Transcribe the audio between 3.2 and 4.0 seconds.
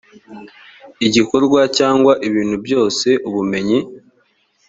ubumenyi